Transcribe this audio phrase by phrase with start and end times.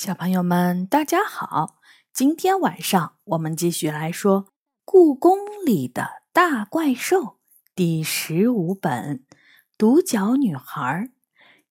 [0.00, 1.80] 小朋友们，大家好！
[2.12, 4.44] 今天晚上我们继续来说
[4.84, 7.20] 《故宫里的大怪兽》
[7.74, 9.18] 第十五本
[9.76, 10.80] 《独角女孩》。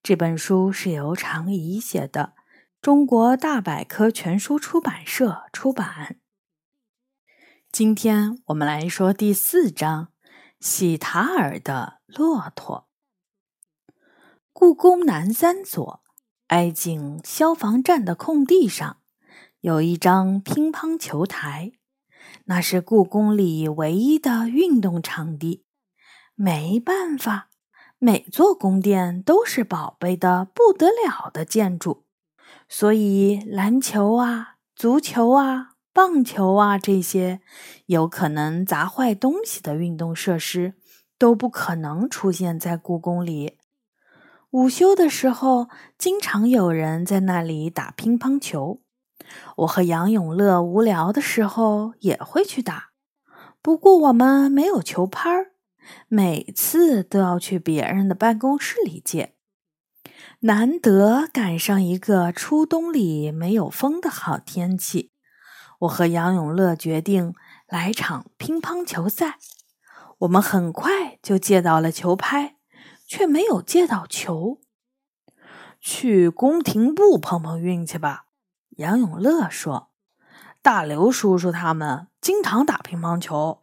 [0.04, 2.34] 这本书是由常怡写的，
[2.82, 6.20] 中国大百科全书出版社出版。
[7.72, 10.10] 今天我们来说第四章：
[10.60, 12.90] 喜塔尔的骆驼。
[14.52, 16.04] 故宫南三所。
[16.48, 18.98] 挨近消防站的空地上，
[19.60, 21.74] 有一张乒乓球台，
[22.46, 25.66] 那是故宫里唯一的运动场地。
[26.36, 27.50] 没办法，
[28.00, 32.06] 每座宫殿都是宝贝的不得了的建筑，
[32.70, 37.42] 所以篮球啊、足球啊、棒球啊这些
[37.88, 40.76] 有可能砸坏东西的运动设施
[41.18, 43.57] 都不可能出现在故宫里。
[44.52, 48.82] 午休的时候，经常有人在那里打乒乓球。
[49.58, 52.92] 我和杨永乐无聊的时候也会去打，
[53.62, 55.52] 不过我们没有球拍儿，
[56.08, 59.34] 每次都要去别人的办公室里借。
[60.42, 65.12] 难得赶上一个初冬里没有风的好天气，
[65.80, 67.34] 我和杨永乐决定
[67.68, 69.40] 来场乒乓球赛。
[70.20, 72.57] 我们很快就借到了球拍。
[73.08, 74.60] 却没有借到球，
[75.80, 78.26] 去宫廷部碰碰运气吧。
[78.72, 79.90] 杨永乐说
[80.62, 83.62] ：“大刘叔叔他们经常打乒乓球。”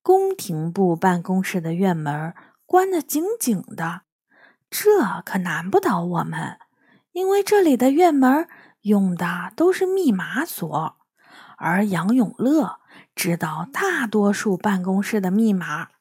[0.00, 4.02] 宫廷部办公室的院门关得紧紧的，
[4.70, 6.58] 这可难不倒我们，
[7.12, 8.48] 因为这里的院门
[8.80, 10.96] 用的都是密码锁，
[11.56, 12.80] 而杨永乐
[13.14, 15.91] 知道大多数办公室的密码。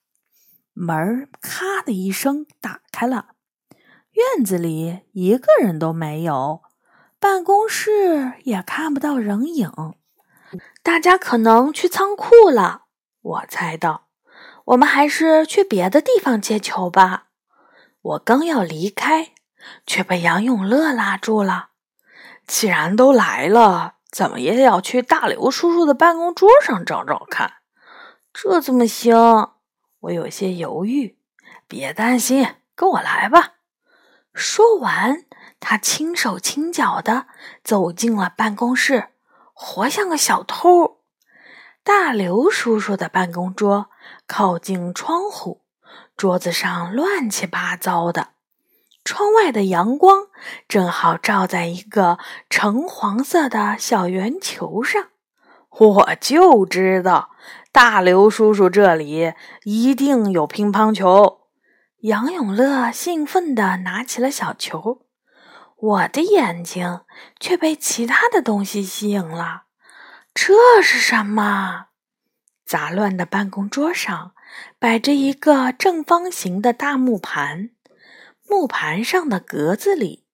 [0.74, 3.30] 门咔的一声打开了，
[4.12, 6.62] 院子里一个人都没有，
[7.20, 9.72] 办公室也看不到人影。
[10.84, 12.84] 大家可能去仓库了，
[13.22, 14.08] 我猜到。
[14.66, 17.28] 我们还是去别的地方接球吧。
[18.02, 19.34] 我刚要离开，
[19.86, 21.70] 却被杨永乐拉住了。
[22.48, 27.54] 既然都来了，怎么也要去大刘叔叔的办公桌上找找看。
[28.34, 29.16] 这怎么行？
[30.02, 31.18] 我有些犹豫，
[31.68, 33.54] 别担心，跟我来吧。
[34.34, 35.26] 说完，
[35.60, 37.28] 他轻手轻脚的
[37.64, 39.10] 走进了办公室，
[39.54, 41.02] 活像个小偷。
[41.84, 43.90] 大刘叔叔的办公桌
[44.26, 45.62] 靠近窗户，
[46.18, 48.30] 桌子上乱七八糟的，
[49.04, 50.28] 窗外的阳光
[50.68, 52.18] 正好照在一个
[52.50, 55.10] 橙黄色的小圆球上。
[55.70, 57.30] 我就知道。
[57.74, 59.34] 大刘叔叔这里
[59.64, 61.48] 一定有乒乓球。
[62.00, 65.06] 杨永乐兴奋地拿起了小球，
[65.78, 67.02] 我的眼睛
[67.40, 69.64] 却被其他的东西吸引了。
[70.34, 71.88] 这是什么？
[72.66, 74.34] 杂乱的办公桌上
[74.78, 77.70] 摆着一个正方形的大木盘，
[78.50, 80.26] 木盘上的格子里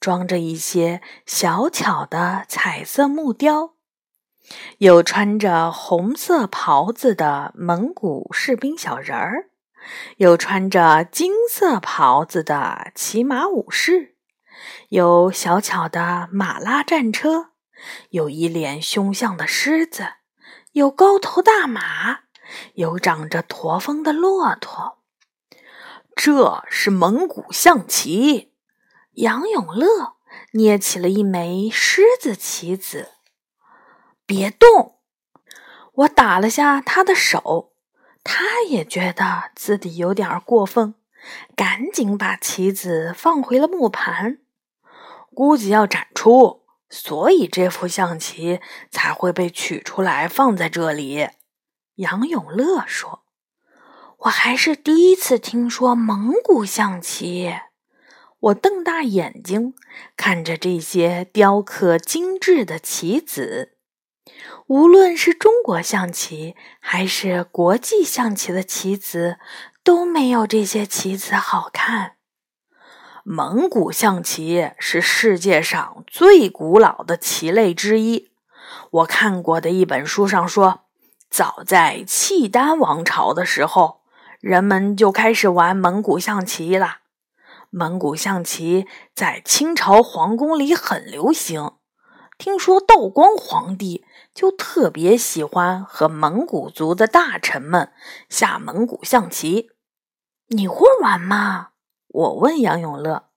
[0.00, 3.75] 装着一些小巧的彩色木雕。
[4.78, 9.50] 有穿着红色袍子的蒙古士兵小人儿，
[10.18, 14.14] 有穿着金色袍子的骑马武士，
[14.90, 17.50] 有小巧的马拉战车，
[18.10, 20.06] 有一脸凶相的狮子，
[20.72, 22.20] 有高头大马，
[22.74, 24.98] 有长着驼峰的骆驼。
[26.14, 28.52] 这是蒙古象棋。
[29.14, 30.16] 杨永乐
[30.52, 33.15] 捏起了一枚狮子棋子。
[34.26, 34.98] 别动！
[35.92, 37.72] 我打了下他的手，
[38.24, 40.94] 他也觉得自己有点过分，
[41.54, 44.38] 赶紧把棋子放回了木盘。
[45.32, 48.60] 估计要展出，所以这副象棋
[48.90, 51.28] 才会被取出来放在这里。
[51.94, 53.22] 杨永乐说
[54.20, 57.54] ：“我还是第一次听说蒙古象棋。”
[58.38, 59.74] 我瞪大眼睛
[60.16, 63.75] 看着这些雕刻精致的棋子。
[64.68, 69.38] 无论是中国象棋还是国际象棋的棋子，
[69.84, 72.16] 都没有这些棋子好看。
[73.22, 78.32] 蒙古象棋是世界上最古老的棋类之一。
[78.90, 80.80] 我看过的一本书上说，
[81.30, 84.00] 早在契丹王朝的时候，
[84.40, 86.98] 人们就开始玩蒙古象棋了。
[87.70, 91.72] 蒙古象棋在清朝皇宫里很流行。
[92.38, 94.04] 听说道光皇帝
[94.36, 97.90] 就特别喜欢和蒙古族的大臣们
[98.28, 99.70] 下蒙古象棋。
[100.48, 101.70] 你会玩吗？
[102.08, 103.30] 我问杨永乐，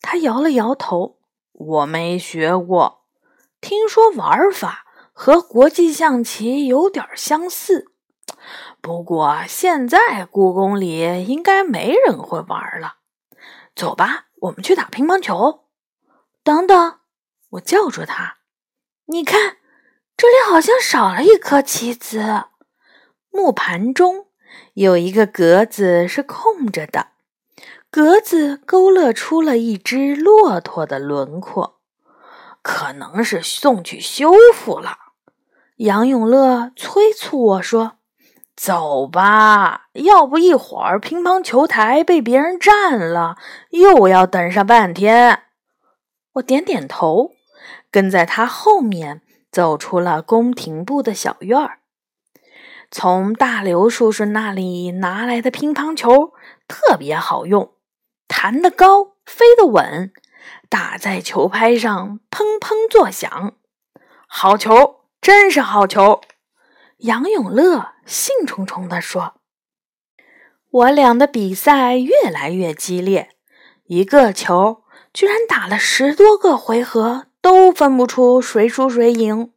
[0.00, 1.18] 他摇了摇头。
[1.52, 3.04] 我没学过，
[3.60, 7.92] 听说玩法和国际象棋有点相似。
[8.80, 12.94] 不过现在故宫里应该没人会玩了。
[13.76, 15.66] 走吧，我们去打乒乓球。
[16.42, 17.00] 等等，
[17.50, 18.38] 我叫住他。
[19.06, 19.58] 你看，
[20.18, 22.46] 这里好像少了一颗棋子。
[23.30, 24.26] 木盘中
[24.74, 27.10] 有一个格子是空着的，
[27.88, 31.78] 格子勾勒出了一只骆驼的轮廓，
[32.62, 34.98] 可能是送去修复了。
[35.76, 37.92] 杨永乐催促我说。
[38.56, 43.36] 走吧，要不一会儿乒乓球台被别人占了，
[43.70, 45.44] 又要等上半天。
[46.32, 47.30] 我点点头，
[47.92, 49.22] 跟在他后面
[49.58, 51.80] 走出了宫廷部的小院儿。
[52.92, 56.32] 从大刘叔叔那里拿来的乒乓球
[56.68, 57.72] 特别好用，
[58.28, 60.12] 弹得高，飞得稳，
[60.68, 63.56] 打在球拍上砰砰作响。
[64.28, 66.20] 好球，真是好球！
[66.98, 69.40] 杨永乐兴冲冲地说
[70.70, 73.30] ：“我俩的比赛越来越激烈，
[73.86, 79.54] 一个球居然打了十多个回合，都分不出谁输谁赢。”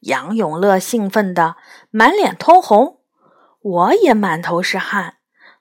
[0.00, 1.54] 杨永乐兴奋得
[1.90, 2.98] 满脸通红，
[3.60, 5.18] 我也满头是汗，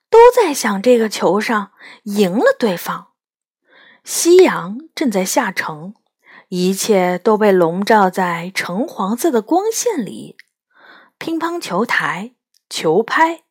[0.10, 1.72] 都在想这个球上
[2.04, 3.10] 赢了对方。
[4.04, 5.94] 夕阳正在下沉，
[6.48, 10.38] 一切都被笼罩在橙黄色的光线里。
[11.20, 12.34] 乒乓球台、
[12.68, 13.44] 球拍，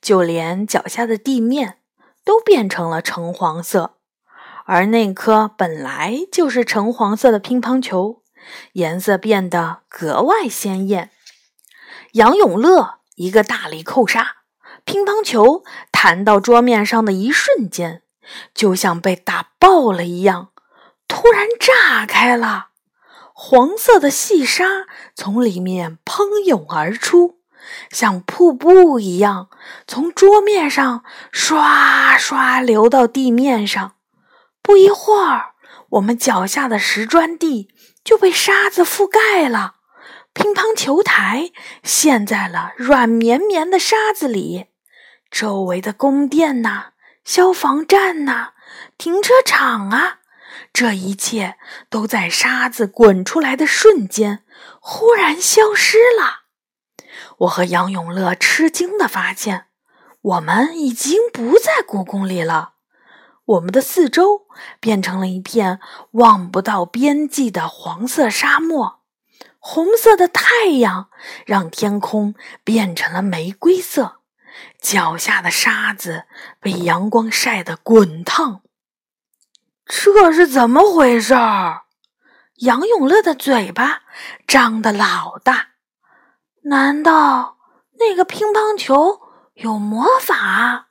[0.00, 1.80] 就连脚下的地面
[2.24, 3.95] 都变成了橙黄色，
[4.68, 8.22] 而那颗本来就是橙黄色的乒乓球，
[8.72, 11.10] 颜色变得格外鲜艳。
[12.14, 14.38] 杨永乐一个大力扣杀，
[14.84, 18.02] 乒乓球弹到桌面上的一瞬间，
[18.52, 20.48] 就像被打爆了一样，
[21.06, 22.70] 突然炸开了。
[23.32, 27.38] 黄色的细沙从里面喷涌而出，
[27.90, 29.48] 像瀑布一样
[29.86, 33.92] 从桌面上刷刷流到地面上。
[34.66, 35.54] 不一会儿，
[35.90, 37.72] 我们脚下的石砖地
[38.02, 39.76] 就被沙子覆盖了，
[40.32, 41.52] 乒乓球台
[41.84, 44.66] 陷在了软绵绵的沙子里。
[45.30, 48.54] 周围的宫殿呐，消防站呐，
[48.98, 50.18] 停车场啊。
[50.72, 51.58] 这一切
[51.88, 54.42] 都在沙子滚出来的瞬间
[54.80, 56.46] 忽然消失了。
[57.38, 59.66] 我和杨永乐吃惊地发现，
[60.22, 62.72] 我们已经不在故宫里了。
[63.46, 64.46] 我们的四周
[64.80, 65.80] 变成了一片
[66.12, 69.00] 望不到边际的黄色沙漠，
[69.58, 71.08] 红色的太阳
[71.44, 72.34] 让天空
[72.64, 74.16] 变成了玫瑰色，
[74.80, 76.24] 脚下的沙子
[76.60, 78.62] 被阳光晒得滚烫。
[79.84, 81.82] 这是怎么回事儿？
[82.56, 84.02] 杨永乐的嘴巴
[84.48, 85.68] 张得老大。
[86.62, 87.58] 难道
[88.00, 89.20] 那个乒乓球
[89.54, 90.85] 有魔法？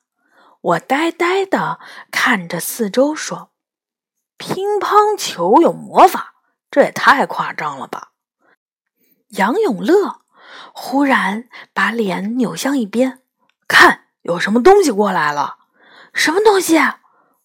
[0.66, 1.80] 我呆呆的
[2.10, 3.52] 看着四周，说
[4.36, 6.34] ：“乒乓球有魔法？
[6.72, 8.14] 这也太夸张了吧！”
[9.38, 10.22] 杨永乐
[10.74, 13.22] 忽然把脸扭向一边，
[13.68, 15.58] 看，有什么东西过来了？
[16.16, 16.80] 什么东西？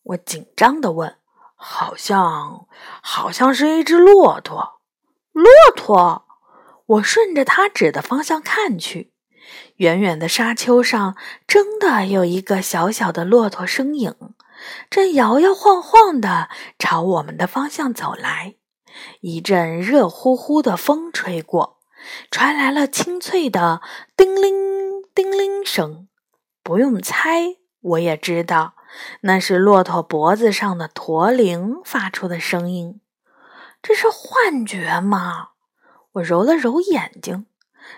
[0.03, 1.19] 我紧张的问。
[1.57, 2.67] 好像，
[3.03, 4.81] 好像是一只骆驼。
[5.33, 5.47] 骆
[5.77, 6.27] 驼，
[6.87, 9.10] 我顺着他指的方向看去，
[9.77, 11.17] 远远的沙丘上
[11.47, 14.15] 真的有一个小小的骆驼身影，
[14.91, 18.57] 正摇摇晃晃的朝我们的方向走来。
[19.21, 21.79] 一阵热乎乎的风吹过，
[22.31, 23.81] 传来了清脆的
[24.17, 26.09] 叮铃叮铃声。
[26.63, 28.75] 不用猜，我也知道。
[29.21, 33.01] 那是骆驼脖子上的驼铃发出的声音，
[33.81, 35.51] 这是幻觉吗？
[36.15, 37.47] 我揉了揉眼睛，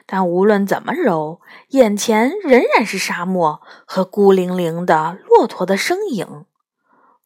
[0.06, 6.46] 但无论怎么揉，眼前仍然是沙漠和孤零零的骆驼的身影。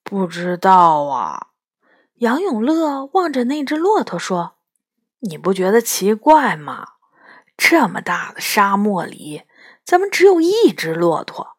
[0.02, 1.48] 不知道啊。
[2.16, 4.54] 杨永乐望着那只骆驼说
[5.20, 6.86] ：“你不觉得奇怪吗？
[7.56, 9.42] 这么大的沙漠里，
[9.84, 11.56] 怎么只有一只骆驼？”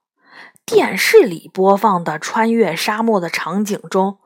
[0.65, 4.17] 电视里播放的穿越沙漠的场景中，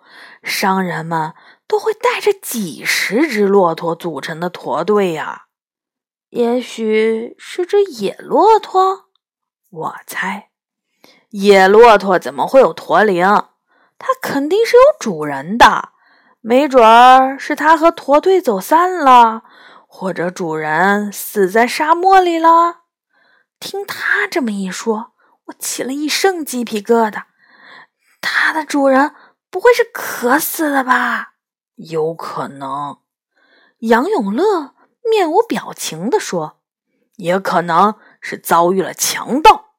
[0.42, 1.34] 商人们
[1.68, 5.48] 都会带着几十只骆驼组成的驼队呀。
[6.32, 9.10] 也许是只野骆驼，
[9.70, 10.50] 我猜。
[11.32, 13.26] 野骆驼怎么会有驼铃？
[14.00, 15.90] 它肯定是有主人的。
[16.40, 19.44] 没准儿是它和驼队走散了，
[19.86, 22.84] 或者主人死在沙漠里了。
[23.60, 25.12] 听他这么一说。
[25.48, 27.24] 我起了一身鸡皮疙瘩，
[28.22, 29.14] 它的主人
[29.50, 31.34] 不会是渴死了吧？
[31.76, 33.00] 有可能。
[33.80, 34.76] 杨永乐
[35.10, 36.58] 面无表情地说
[37.18, 39.72] ：“也可能是遭遇了强盗。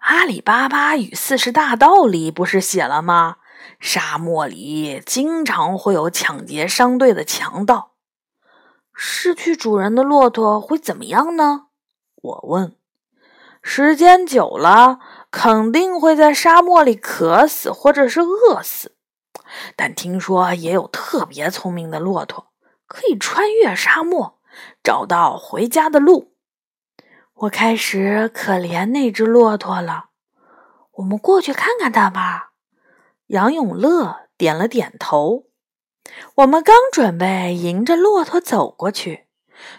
[0.00, 3.36] 阿里巴巴与四十大盗里不是写了吗？
[3.80, 7.92] 沙漠里经常会有抢劫商队的强盗。
[8.94, 11.66] 失去主人的骆驼会怎么样呢？”
[12.22, 12.76] 我问。
[13.62, 18.94] “时间久了，肯定会在沙漠里渴死或者是饿死。
[19.74, 22.52] 但听说也有特别聪明的骆驼。”
[22.88, 24.35] 可以穿越沙漠，
[24.82, 26.34] 找到回家的路。
[27.34, 30.06] 我开始可怜那只骆驼了。
[30.92, 32.52] 我们过去看看它吧。
[33.26, 35.44] 杨永乐点了点头。
[36.36, 39.26] 我们刚准备迎着骆驼走过去，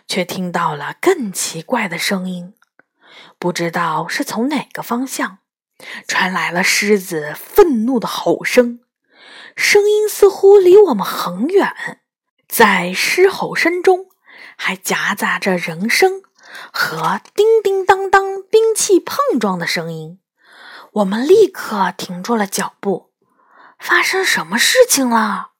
[0.08, 2.54] 却听到了更奇怪的声音。
[3.40, 5.40] 不知道是从哪个方向
[6.08, 8.82] 传来了狮子愤怒的吼声，
[9.56, 12.02] 声音似乎离我们很远。
[12.48, 14.07] 在狮吼声中，
[14.58, 16.24] 还夹杂着人声
[16.74, 20.20] 和叮叮当当兵器碰撞的声音。
[20.94, 23.12] 我们立刻停住了脚步。
[23.80, 25.52] 发生什么事情了？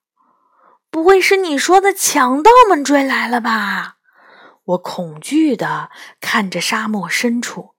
[0.90, 3.98] 不会是你说的强盗们追来了吧？
[4.64, 5.90] 我恐惧地
[6.20, 7.74] 看着沙漠深处。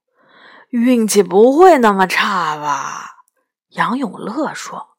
[0.69, 3.17] 运气不会那么差吧？
[3.69, 4.91] 杨永乐说：“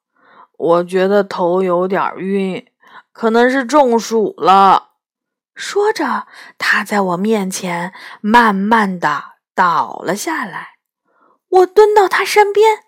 [0.58, 2.66] 我觉得头有点晕。”
[3.12, 4.89] 可能是中暑了。
[5.60, 6.26] 说着，
[6.56, 10.76] 他在我面前慢慢的倒了下来。
[11.48, 12.84] 我蹲到他身边，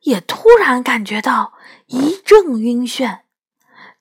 [0.00, 1.52] 也突然感觉到
[1.86, 3.20] 一阵晕眩。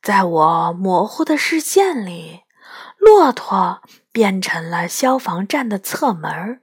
[0.02, 2.42] 在我模糊的视线里，
[2.98, 6.62] 骆驼变成了消防站的侧门，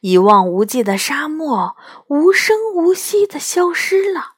[0.00, 1.76] 一望无际的沙漠
[2.08, 4.32] 无声无息的消失了。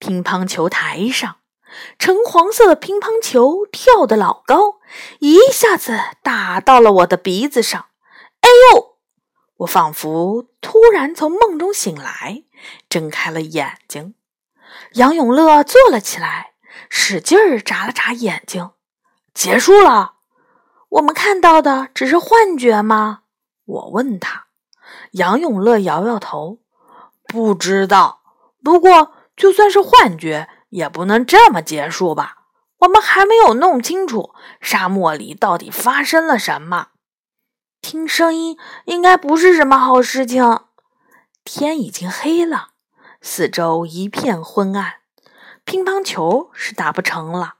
[0.00, 1.39] 乒乓球台上。
[1.98, 4.80] 橙黄色的乒乓球跳得老高，
[5.20, 7.86] 一下子打到了我的鼻子上。
[8.40, 8.96] 哎呦！
[9.58, 12.44] 我仿佛突然从梦中醒来，
[12.88, 14.14] 睁开了眼睛。
[14.94, 16.52] 杨永乐坐了起来，
[16.88, 18.70] 使劲儿眨了眨眼睛。
[19.34, 20.14] 结束了？
[20.88, 23.20] 我们看到的只是幻觉吗？
[23.66, 24.46] 我问他。
[25.12, 26.58] 杨永乐摇摇头，
[27.26, 28.22] 不知道。
[28.64, 30.48] 不过，就算是幻觉。
[30.70, 32.38] 也不能这么结束吧？
[32.78, 36.88] 我们还没有弄清楚沙漠里到底发生了什么。
[37.82, 40.60] 听声音应该不是什么好事情。
[41.44, 42.68] 天已经黑了，
[43.20, 44.94] 四周一片昏暗，
[45.64, 47.56] 乒乓球是打不成了。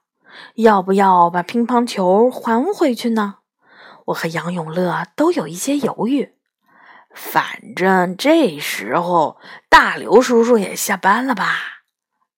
[0.55, 3.37] 要不要把乒乓球还回去呢？
[4.07, 6.35] 我和杨永乐都有一些犹豫。
[7.15, 9.39] 反正这时候
[9.69, 11.80] 大刘叔叔也下班了吧？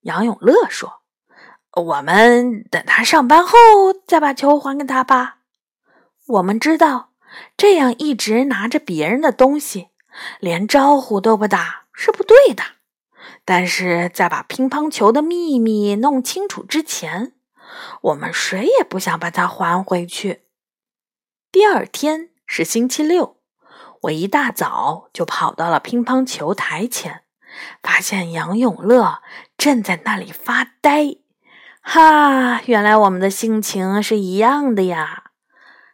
[0.02, 1.02] 杨永乐说
[1.75, 3.56] ：“我们等他上班后
[4.06, 5.38] 再把球还给他吧。
[6.26, 7.11] 我们知道，
[7.56, 9.90] 这样一直拿着别人的东西，
[10.40, 12.64] 连招呼都不打是不对的。
[13.44, 17.32] 但是在把乒乓球的秘密弄清楚之前，
[18.00, 20.42] 我们谁也不想把它还回去。”
[21.52, 23.37] 第二天是星期六，
[24.02, 27.23] 我一大早就跑到了乒乓球台前。
[27.82, 29.21] 发现杨永乐
[29.62, 31.19] 站在那里发呆，
[31.83, 32.61] 哈！
[32.66, 35.31] 原来我们的心情是一样的呀。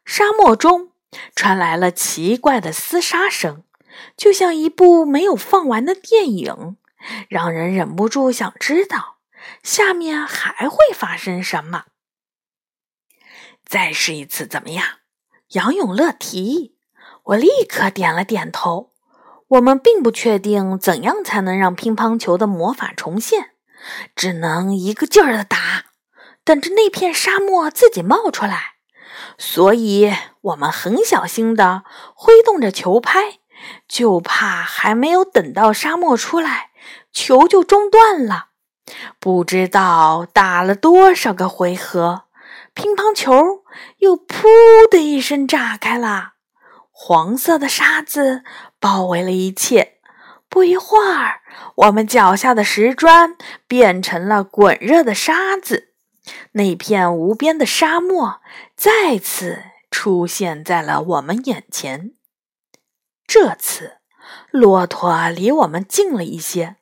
[0.06, 0.92] 沙漠中
[1.36, 3.64] 传来了奇怪的厮杀声，
[4.16, 6.78] 就像一部没有放完的电影，
[7.28, 9.18] 让人忍不住想知道
[9.62, 11.84] 下面还会发生什么。
[13.66, 14.82] 再试一次怎么样？
[15.48, 16.78] 杨永乐提议，
[17.22, 18.94] 我立刻点了点头。
[19.48, 23.50] 我们并不确定怎样才能让乒乓球的魔法重现，
[24.14, 25.84] 只能一个劲儿的打，
[26.44, 28.74] 等着那片沙漠自己冒出来。
[29.36, 31.82] 所以，我们很小心的
[32.14, 33.38] 挥动着球拍，
[33.88, 36.70] 就怕还没有等到沙漠出来，
[37.12, 38.48] 球就中断了。
[39.18, 42.24] 不知道打了多少个回合，
[42.74, 43.64] 乒乓球
[43.98, 44.46] 又“噗”
[44.90, 46.34] 的一声炸开了。
[46.90, 48.42] 黄色的沙子
[48.80, 49.98] 包围了一切。
[50.48, 51.37] 不一会儿，
[51.76, 53.36] 我们脚下的石砖
[53.66, 55.94] 变成了滚热的沙子，
[56.52, 58.40] 那片无边的沙漠
[58.76, 62.12] 再次出现在了我们眼前。
[63.26, 63.98] 这次，
[64.50, 66.76] 骆驼离我们近了一些，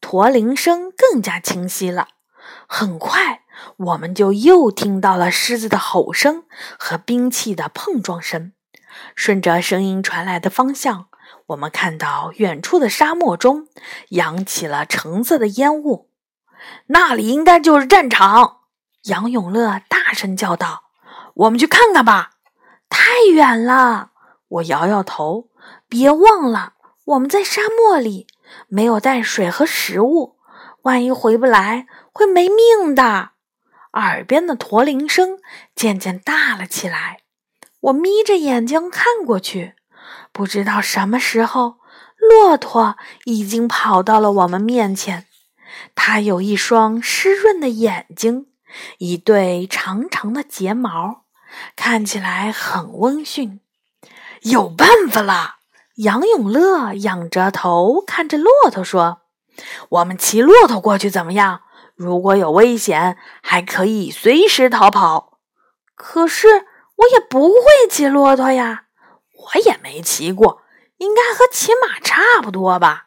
[0.00, 2.08] 驼铃声更加清晰了。
[2.66, 3.42] 很快，
[3.76, 6.44] 我们就又听到了狮子的吼声
[6.78, 8.52] 和兵器的碰撞声。
[9.14, 11.09] 顺着声音传来的方向，
[11.50, 13.66] 我们看到远处的沙漠中
[14.10, 16.08] 扬起了橙色的烟雾，
[16.86, 18.58] 那里应该就是战场。
[19.04, 20.84] 杨永乐大声叫道
[21.34, 22.32] ：“我们去看看吧。
[22.88, 24.10] 太远了，
[24.48, 25.48] 我摇摇头。
[25.88, 28.28] 别忘了，我们在沙漠里，
[28.68, 30.36] 没有带水和食物，
[30.82, 33.30] 万一回不来，会没命的。
[33.94, 35.40] 耳边的驼铃声
[35.74, 37.22] 渐渐大了起来。
[37.80, 39.74] 我眯着眼睛看过去，
[40.32, 41.76] 不知道什么时候，
[42.16, 45.26] 骆驼已经跑到了我们面前。
[45.94, 48.46] 它有一双湿润的眼睛，
[48.98, 51.24] 一对长长的睫毛，
[51.76, 53.60] 看起来很温驯。
[54.42, 55.56] 有办法了！
[55.96, 59.22] 杨永乐仰着头看着骆驼说
[59.90, 61.60] ：“我们骑骆驼过去怎么样？
[61.94, 65.38] 如果有危险，还可以随时逃跑。”
[65.94, 68.84] 可是我也不会骑骆驼呀，
[69.40, 70.62] 我也没骑过，
[70.98, 73.06] 应该和骑马差不多吧。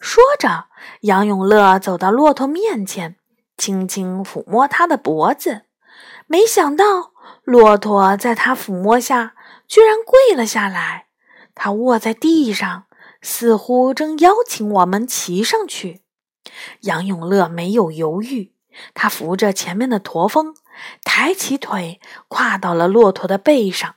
[0.00, 0.66] 说着，
[1.02, 3.16] 杨永乐走到骆驼面前，
[3.56, 5.62] 轻轻抚摸它的脖子。
[6.26, 9.34] 没想到，骆驼在他抚摸下
[9.66, 11.06] 居然跪了下来。
[11.54, 12.84] 他卧在地上，
[13.20, 16.02] 似乎正邀请我们骑上去。
[16.82, 18.54] 杨永乐没有犹豫，
[18.94, 20.54] 他扶着前面的驼峰，
[21.02, 23.96] 抬起腿跨到了骆驼的背上。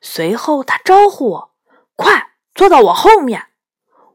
[0.00, 1.54] 随后，他招呼我
[1.96, 3.48] ：“快坐到我后面。”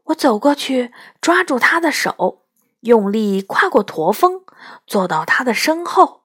[0.06, 2.44] 我走过去，抓住他的手，
[2.80, 4.42] 用力跨过驼峰，
[4.86, 6.22] 坐到他的身后。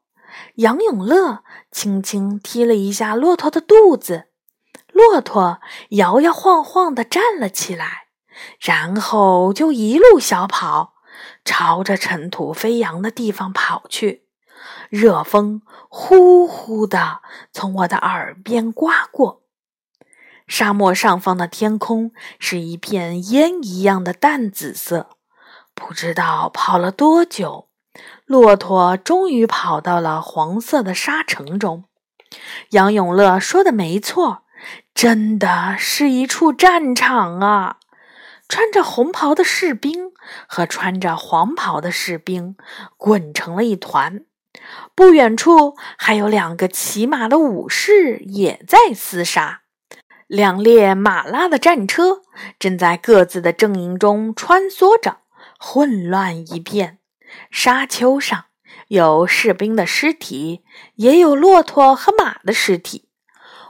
[0.56, 4.28] 杨永乐轻轻踢了一下骆驼的肚子，
[4.92, 8.08] 骆驼摇摇晃晃地站了起来，
[8.60, 10.94] 然后就一路小跑，
[11.44, 14.28] 朝着尘土飞扬的地方跑去。
[14.90, 19.41] 热风呼呼地从我的耳边刮过。
[20.48, 25.10] 沙漠上方的天空是一片烟一样的淡紫色。
[25.74, 27.70] 不知道跑了多久，
[28.26, 31.86] 骆驼终于跑到了黄色的沙城中。
[32.72, 34.44] 杨永乐说的没错，
[34.94, 37.78] 真的是一处战场啊！
[38.48, 40.12] 穿着红袍的士兵
[40.46, 42.58] 和穿着黄袍的士兵
[42.98, 44.26] 滚成了一团。
[44.94, 49.61] 不远处还有两个骑马的武士也在厮杀。
[50.32, 52.22] 两列马拉的战车
[52.58, 55.18] 正在各自的阵营中穿梭着，
[55.60, 57.00] 混乱一片。
[57.50, 58.46] 沙丘上
[58.88, 60.64] 有士兵的尸体，
[60.96, 63.10] 也有骆驼和马的尸体。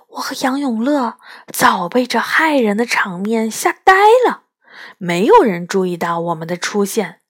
[0.10, 1.18] 我和杨永乐
[1.52, 3.94] 早被这骇人的场面吓呆
[4.28, 4.44] 了，
[5.00, 7.22] 没有人注意到我们的出现，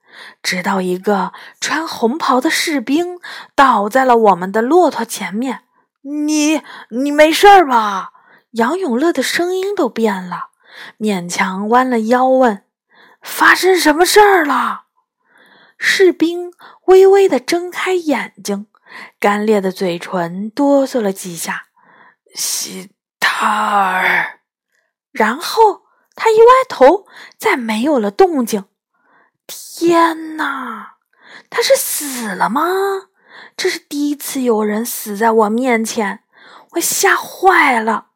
[0.43, 3.17] 直到一个穿红袍的士兵
[3.55, 5.61] 倒在了我们的骆驼前面。
[6.01, 8.11] 你，你没事吧？
[8.51, 10.49] 杨永乐的声音都变了，
[10.99, 12.65] 勉强弯了腰问
[13.21, 14.85] ：“发生什么事儿了？”
[15.83, 16.53] 士兵
[16.85, 18.67] 微微的睁开眼睛，
[19.19, 21.67] 干裂的嘴唇哆嗦了几下。
[22.35, 24.41] 西塔尔，
[25.11, 25.83] 然后
[26.15, 28.65] 他一歪头，再没有了动静。
[29.47, 30.97] 天哪，
[31.49, 32.61] 他是死了吗？
[33.57, 36.23] 这是第一次有人死在我面前，
[36.71, 38.10] 我吓坏了。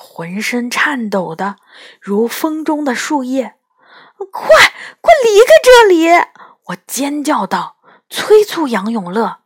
[0.00, 1.56] 浑身颤抖的，
[2.00, 3.56] 如风中的树叶。
[4.30, 4.48] 快，
[5.00, 6.08] 快离开这里！
[6.66, 9.38] 我尖叫道，催促杨永乐。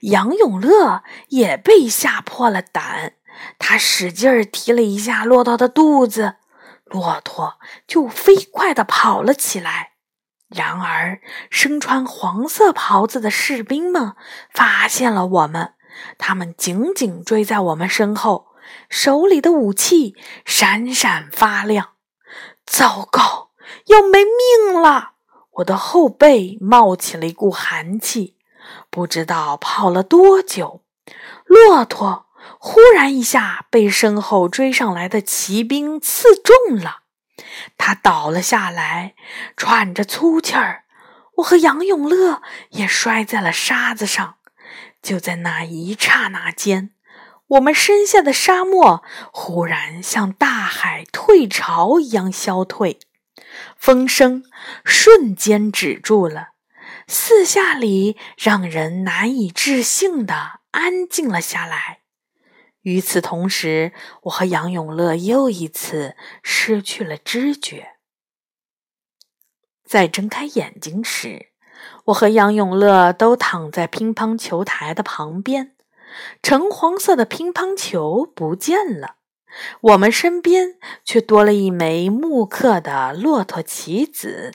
[0.00, 3.14] 杨永乐也被吓破了胆，
[3.58, 6.36] 他使劲儿提了一下骆驼的肚子，
[6.84, 9.92] 骆驼就飞快地跑了起来。
[10.48, 14.14] 然而，身穿黄色袍子的士兵们
[14.52, 15.74] 发现了我们，
[16.18, 18.53] 他们紧紧追在我们身后。
[18.88, 21.94] 手里的武器闪闪发亮，
[22.64, 23.50] 糟糕，
[23.86, 25.12] 要没命了！
[25.52, 28.36] 我的后背冒起了一股寒气。
[28.90, 30.82] 不知道跑了多久，
[31.44, 32.26] 骆驼
[32.58, 37.02] 忽然一下被身后追上来的骑兵刺中了，
[37.76, 39.14] 他倒了下来，
[39.56, 40.84] 喘着粗气儿。
[41.36, 44.36] 我和杨永乐也摔在了沙子上。
[45.02, 46.92] 就在那一刹那间。
[47.48, 52.98] 我们身下的沙漠忽然像大海退潮一样消退，
[53.76, 54.44] 风声
[54.84, 56.48] 瞬间止住了，
[57.06, 62.00] 四下里让人难以置信的安静了下来。
[62.80, 67.96] 与此同时，我和杨永乐又一次失去了知觉。
[69.84, 71.50] 在睁开眼睛时，
[72.06, 75.73] 我和杨永乐都躺在乒乓球台的旁边。
[76.42, 79.16] 橙黄色的乒乓球不见了，
[79.80, 84.52] 我们身边却多了一枚木刻的骆驼棋子。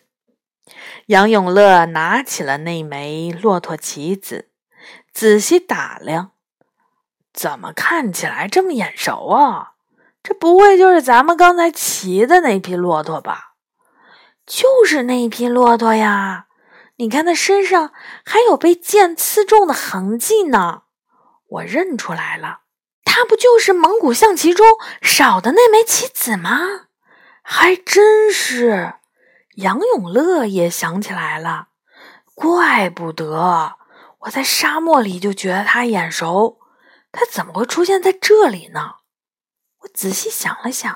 [1.07, 4.49] 杨永乐拿起了那枚骆驼棋子，
[5.11, 6.31] 仔细打量。
[7.33, 9.73] 怎么看起来这么眼熟啊？
[10.21, 13.55] 这不会就是咱们刚才骑的那匹骆驼吧？
[14.45, 16.47] 就是那匹骆驼呀！
[16.97, 17.93] 你看它身上
[18.25, 20.83] 还有被剑刺中的痕迹呢。
[21.49, 22.61] 我认出来了，
[23.03, 24.65] 他不就是蒙古象棋中
[25.01, 26.87] 少的那枚棋子吗？
[27.41, 28.93] 还真是。
[29.55, 31.69] 杨永乐也想起来了，
[32.33, 33.75] 怪不得
[34.19, 36.59] 我在沙漠里就觉得他眼熟，
[37.11, 38.95] 他怎么会出现在这里呢？
[39.79, 40.95] 我仔细想了想，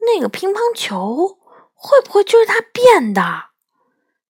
[0.00, 1.38] 那个乒乓球
[1.72, 3.50] 会不会就是他变的？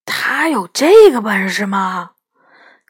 [0.05, 2.16] 他有这个本事吗？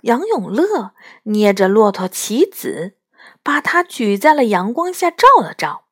[0.02, 0.92] 杨永乐
[1.24, 2.96] 捏着骆驼棋子，
[3.42, 5.84] 把它举在了阳光下照了照，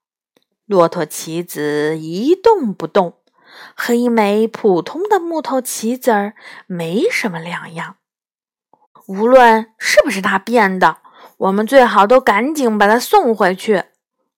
[0.66, 3.18] 骆驼棋子一动不动。
[3.76, 6.34] 和一枚普通的木头棋子儿
[6.66, 7.98] 没什么两样。
[9.06, 10.98] 无论是不是他变的，
[11.36, 13.84] 我们最好都赶紧把他送回去。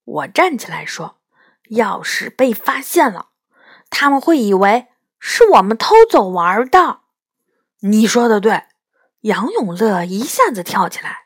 [0.03, 1.17] 我站起来说
[1.69, 3.29] ：“要是被发现了，
[3.89, 4.85] 他们会以为
[5.19, 6.99] 是我们偷走玩的。”
[7.81, 8.65] 你说的对，
[9.21, 11.25] 杨永乐一下子跳起来，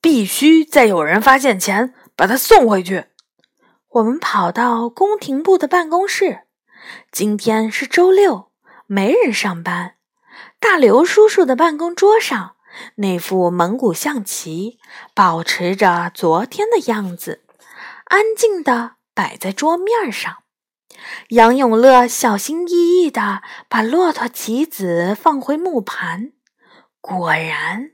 [0.00, 3.06] 必须在有人发现前把他送回去。
[3.88, 6.42] 我们跑到宫廷部的办公室。
[7.12, 8.50] 今天是周六，
[8.86, 9.96] 没人上班。
[10.58, 12.56] 大刘叔叔的办公桌上，
[12.96, 14.78] 那副蒙古象棋
[15.14, 17.44] 保持着昨天的样子，
[18.04, 20.38] 安静地摆在桌面上。
[21.28, 26.32] 杨永乐小心翼翼地把骆驼棋子放回木盘，
[27.00, 27.92] 果然，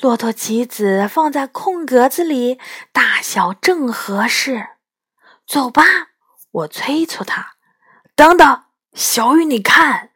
[0.00, 2.58] 骆驼棋子放在空格子里，
[2.92, 4.68] 大小正合适。
[5.46, 5.82] 走吧，
[6.50, 7.54] 我催促他。
[8.14, 8.62] 等等，
[8.94, 10.10] 小雨，你看，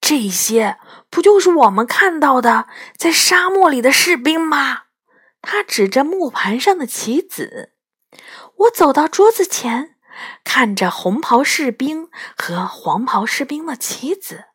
[0.00, 0.78] 这些
[1.10, 4.84] 不就是我们看到的在沙漠里的士兵吗？
[5.42, 7.74] 他指着木盘上的棋子。
[8.56, 9.96] 我走到桌子前，
[10.44, 14.46] 看着红袍士兵和黄袍士兵的棋子。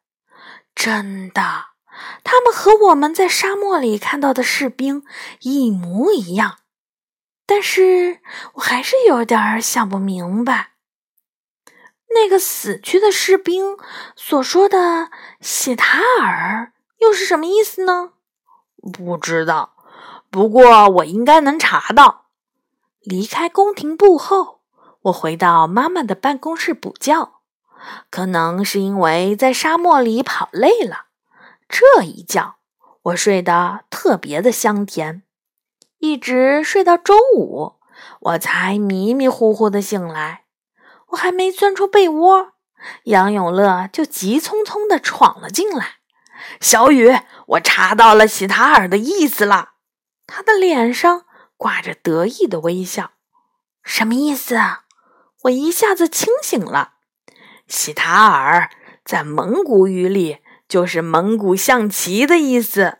[0.73, 1.65] 真的，
[2.23, 5.03] 他们和我们在沙漠里看到的士兵
[5.41, 6.57] 一模一样。
[7.45, 8.19] 但是
[8.55, 10.71] 我还是有点想不明白。
[12.13, 13.77] 那个死去的士兵
[14.15, 15.09] 所说的
[15.41, 18.13] “喜塔尔”又是什么意思呢？
[18.93, 19.75] 不知道，
[20.29, 22.27] 不过我应该能查到。
[23.01, 24.61] 离开宫廷部后，
[25.03, 27.33] 我回到妈妈的办公室补觉。
[28.09, 31.06] 可能是因为在沙漠里跑累了，
[31.69, 32.55] 这一觉
[33.03, 35.23] 我睡得特别的香甜，
[35.99, 37.75] 一直睡到中午，
[38.21, 40.45] 我才迷迷糊糊的醒来。
[41.09, 42.53] 我还没钻出被窝，
[43.05, 45.95] 杨永乐就急匆匆地闯了进来。
[46.59, 49.71] 小雨，我查到了喜塔尔的意思了。
[50.25, 51.25] 他的脸上
[51.55, 53.11] 挂着得意的微笑。
[53.83, 54.57] 什么意思？
[55.43, 56.95] 我一下子清醒了。
[57.67, 58.69] 喜塔尔
[59.05, 62.99] 在蒙古语里就是蒙古象棋的意思。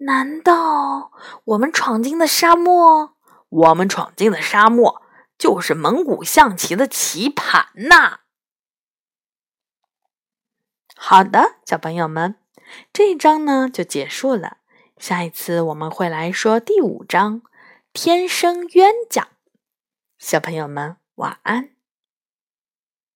[0.00, 1.12] 难道
[1.44, 3.14] 我们闯进的沙漠？
[3.48, 5.02] 我们闯进的沙漠。
[5.38, 8.22] 就是蒙古象棋的棋盘呐！
[10.96, 12.34] 好的，小朋友们，
[12.92, 14.56] 这一章呢就结束了。
[14.98, 17.42] 下一次我们会来说第五章
[17.94, 19.28] “天生冤家”。
[20.18, 21.77] 小朋友们，晚安。